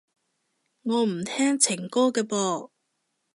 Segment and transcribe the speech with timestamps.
[0.81, 2.71] 我唔聽情歌㗎噃